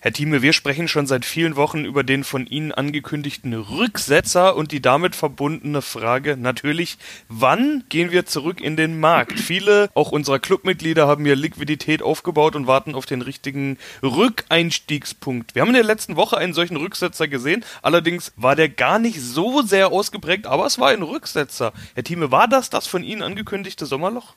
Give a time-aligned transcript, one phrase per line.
[0.00, 4.70] Herr Thieme, wir sprechen schon seit vielen Wochen über den von Ihnen angekündigten Rücksetzer und
[4.70, 9.40] die damit verbundene Frage natürlich, wann gehen wir zurück in den Markt?
[9.40, 15.56] Viele, auch unserer Clubmitglieder, haben hier Liquidität aufgebaut und warten auf den richtigen Rückeinstiegspunkt.
[15.56, 19.20] Wir haben in der letzten Woche einen solchen Rücksetzer gesehen, allerdings war der gar nicht
[19.20, 21.72] so sehr ausgeprägt, aber es war ein Rücksetzer.
[21.94, 24.36] Herr Thieme, war das das von Ihnen angekündigte Sommerloch?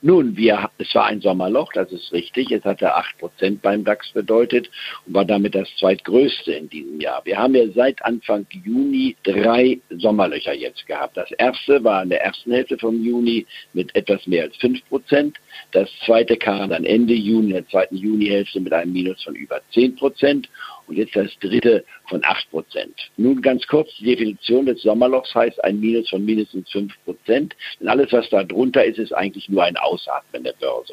[0.00, 2.50] Nun, wir, es war ein Sommerloch, das ist richtig.
[2.50, 4.68] Es hatte 8% beim DAX bedeutet
[5.06, 7.24] und war damit das zweitgrößte in diesem Jahr.
[7.24, 11.16] Wir haben ja seit Anfang Juni drei Sommerlöcher jetzt gehabt.
[11.16, 15.34] Das erste war in der ersten Hälfte vom Juni mit etwas mehr als 5%.
[15.70, 19.60] Das zweite kam dann Ende Juni, in der zweiten Junihälfte mit einem Minus von über
[19.72, 20.46] 10%
[20.88, 22.94] und jetzt das dritte von 8 Prozent.
[23.16, 27.56] Nun ganz kurz, die Definition des Sommerlochs heißt ein Minus von mindestens 5 Prozent.
[27.80, 30.92] Denn alles, was da drunter ist, ist eigentlich nur ein Ausatmen der Börse.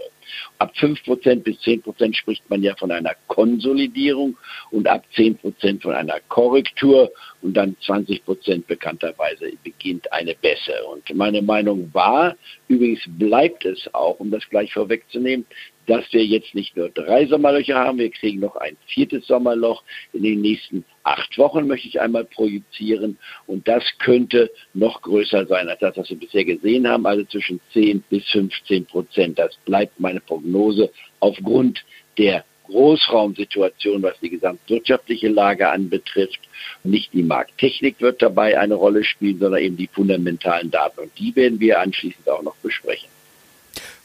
[0.60, 4.38] Ab 5 Prozent bis 10 Prozent spricht man ja von einer Konsolidierung
[4.72, 10.86] und ab 10 Prozent von einer Korrektur und dann 20 Prozent bekannterweise beginnt eine Bässe.
[10.86, 12.38] Und meine Meinung war,
[12.70, 15.46] übrigens bleibt es auch, um das gleich vorwegzunehmen,
[15.90, 20.22] dass wir jetzt nicht nur drei Sommerlöcher haben, wir kriegen noch ein viertes Sommerloch in
[20.22, 23.18] den nächsten acht Wochen, möchte ich einmal projizieren.
[23.48, 27.60] Und das könnte noch größer sein als das, was wir bisher gesehen haben, also zwischen
[27.74, 29.40] 10 bis 15 Prozent.
[29.40, 31.84] Das bleibt meine Prognose aufgrund
[32.18, 36.42] der Großraumsituation, was die gesamtwirtschaftliche Lage anbetrifft.
[36.84, 41.00] Nicht die Markttechnik wird dabei eine Rolle spielen, sondern eben die fundamentalen Daten.
[41.00, 43.10] Und die werden wir anschließend auch noch besprechen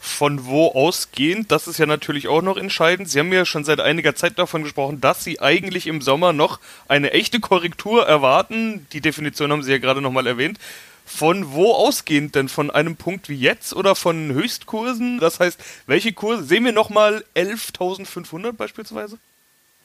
[0.04, 3.08] von wo ausgehend, das ist ja natürlich auch noch entscheidend.
[3.08, 6.60] Sie haben ja schon seit einiger Zeit davon gesprochen, dass Sie eigentlich im Sommer noch
[6.88, 8.86] eine echte Korrektur erwarten.
[8.92, 10.58] Die Definition haben Sie ja gerade nochmal erwähnt.
[11.06, 12.50] Von wo ausgehend denn?
[12.50, 15.20] Von einem Punkt wie jetzt oder von Höchstkursen?
[15.20, 16.44] Das heißt, welche Kurse?
[16.44, 19.18] Sehen wir nochmal 11.500 beispielsweise?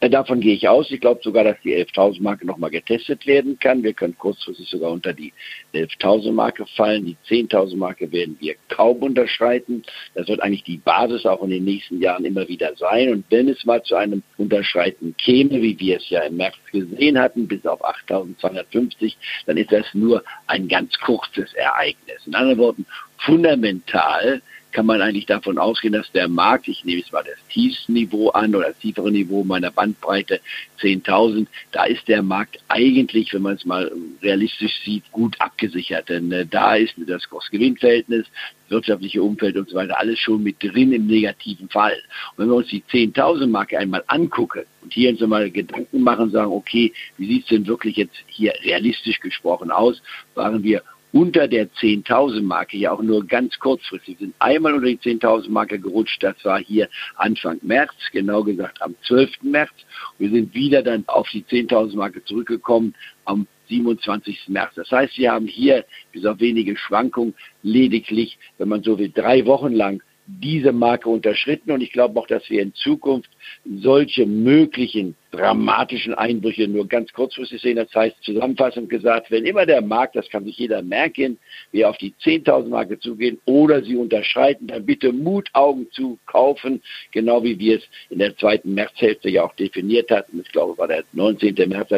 [0.02, 0.90] Äh, davon gehe ich aus.
[0.92, 3.84] Ich glaube sogar, dass die 11.000 Marke nochmal getestet werden kann.
[3.84, 5.34] Wir können kurzfristig sogar unter die
[5.74, 7.06] 11.000 Marke fallen.
[7.06, 9.84] Die 10.000 Marke werden wir kaum unterschreiten.
[10.14, 13.12] Das wird eigentlich die Basis auch in den nächsten Jahren immer wieder sein.
[13.12, 17.20] Und wenn es mal zu einem Unterschreiten käme, wie wir es ja im März gesehen
[17.20, 19.16] hatten, bis auf 8.250,
[19.48, 22.26] dann ist das nur ein ganz kurzes Ereignis.
[22.26, 22.86] In anderen Worten,
[23.18, 24.42] fundamental
[24.72, 28.30] kann man eigentlich davon ausgehen, dass der Markt, ich nehme jetzt mal das tiefste Niveau
[28.30, 30.40] an oder das tiefere Niveau meiner Bandbreite
[30.80, 33.92] 10.000, da ist der Markt eigentlich, wenn man es mal
[34.22, 36.10] realistisch sieht, gut abgesichert.
[36.10, 38.28] Denn äh, da ist das Kursgewinnverhältnis,
[38.70, 41.98] wirtschaftliche Umfeld und so weiter alles schon mit drin im negativen Fall.
[42.32, 46.30] Und wenn wir uns die 10.000 Marke einmal angucken und hier uns einmal Gedanken machen,
[46.32, 50.02] sagen, okay, wie sieht es denn wirklich jetzt hier realistisch gesprochen aus,
[50.36, 54.98] waren wir unter der 10.000 Marke, ja auch nur ganz kurzfristig, sind einmal unter die
[54.98, 56.22] 10.000 Marke gerutscht.
[56.22, 59.42] Das war hier Anfang März, genau gesagt am 12.
[59.42, 59.72] März.
[60.18, 62.94] Wir sind wieder dann auf die 10.000 Marke zurückgekommen
[63.26, 64.48] am 27.
[64.48, 64.74] März.
[64.76, 69.46] Das heißt, wir haben hier bis auf wenige Schwankungen lediglich, wenn man so will, drei
[69.46, 70.02] Wochen lang
[70.38, 73.30] diese Marke unterschritten und ich glaube auch, dass wir in Zukunft
[73.66, 77.78] solche möglichen dramatischen Einbrüche nur ganz kurzfristig sehen.
[77.78, 81.40] Das heißt, zusammenfassend gesagt, wenn immer der Markt, das kann sich jeder merken,
[81.72, 86.82] wir auf die 10.000 Marke zugehen oder sie unterschreiten, dann bitte Mut, Augen zu kaufen,
[87.12, 90.42] genau wie wir es in der zweiten Märzhälfte ja auch definiert hatten.
[90.42, 91.56] Ich glaube, war der 19.
[91.68, 91.90] März,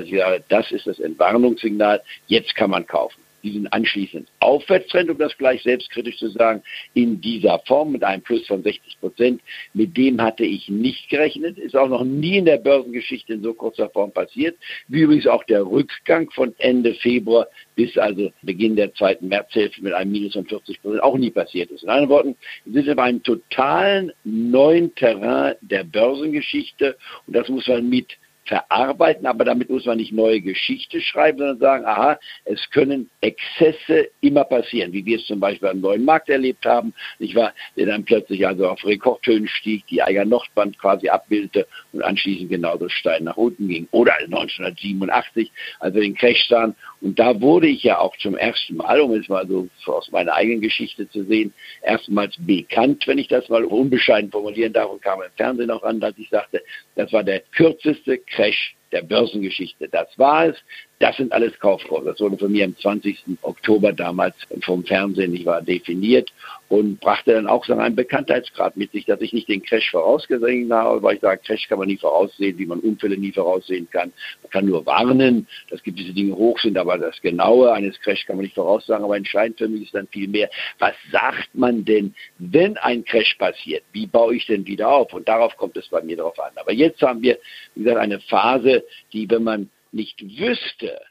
[0.48, 6.18] das ist das Entwarnungssignal, jetzt kann man kaufen diesen anschließend Aufwärtstrend, um das gleich selbstkritisch
[6.18, 6.62] zu sagen,
[6.94, 9.42] in dieser Form mit einem Plus von 60 Prozent.
[9.74, 13.54] Mit dem hatte ich nicht gerechnet, ist auch noch nie in der Börsengeschichte in so
[13.54, 14.58] kurzer Form passiert.
[14.88, 19.94] Wie übrigens auch der Rückgang von Ende Februar bis also Beginn der zweiten Märzhälfte mit
[19.94, 21.84] einem Minus von 40 Prozent auch nie passiert ist.
[21.84, 22.36] In anderen Worten,
[22.66, 26.98] wir sind auf einem totalen neuen Terrain der Börsengeschichte
[27.28, 31.60] und das muss man mit verarbeiten, aber damit muss man nicht neue Geschichte schreiben, sondern
[31.60, 36.30] sagen, aha, es können Exzesse immer passieren, wie wir es zum Beispiel am neuen Markt
[36.30, 41.10] erlebt haben, nicht wahr, der dann plötzlich also auf Rekordhöhen stieg, die Eiger Nordband quasi
[41.10, 43.88] abbildete und anschließend genauso steil nach unten ging.
[43.92, 46.76] Oder 1987, als wir den Crash sahen.
[47.02, 50.34] Und da wurde ich ja auch zum ersten Mal, um es mal so aus meiner
[50.34, 51.52] eigenen Geschichte zu sehen,
[51.82, 56.00] erstmals bekannt, wenn ich das mal unbescheiden formulieren darf, und kam im Fernsehen auch an,
[56.00, 56.62] dass ich sagte,
[56.96, 59.88] das war der kürzeste Crash der Börsengeschichte.
[59.90, 60.58] Das war es.
[61.00, 62.12] Das sind alles Kaufkurse.
[62.12, 63.24] Das wurde von mir am 20.
[63.42, 66.32] Oktober damals vom Fernsehen, ich war definiert.
[66.72, 70.72] Und brachte dann auch so einen Bekanntheitsgrad mit sich, dass ich nicht den Crash vorausgesehen
[70.72, 74.14] habe, weil ich sage, Crash kann man nie voraussehen, wie man Unfälle nie voraussehen kann.
[74.42, 78.38] Man kann nur warnen, dass gewisse Dinge hoch sind, aber das Genaue eines Crash kann
[78.38, 79.04] man nicht voraussagen.
[79.04, 83.36] Aber entscheidend für mich ist dann viel mehr, was sagt man denn, wenn ein Crash
[83.36, 83.84] passiert?
[83.92, 85.14] Wie baue ich denn wieder auf?
[85.14, 86.54] Und darauf kommt es bei mir drauf an.
[86.56, 87.38] Aber jetzt haben wir,
[87.76, 91.02] wie gesagt, eine Phase, die, wenn man nicht wüsste,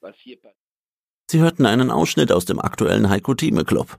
[0.00, 0.54] was hier passiert.
[1.26, 3.98] Sie hörten einen Ausschnitt aus dem aktuellen Heiko Thieme Club.